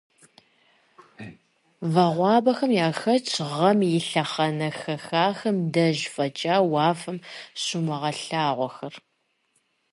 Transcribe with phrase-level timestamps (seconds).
[1.93, 7.17] Вагъуэбэхэм яхэтщ гъэм и лъэхъэнэ хэхахэм деж фӀэкӀа уафэм
[7.63, 8.93] щумылъагъухэр.